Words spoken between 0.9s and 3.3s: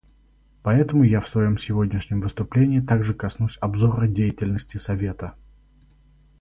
я в своем сегодняшнем выступлении также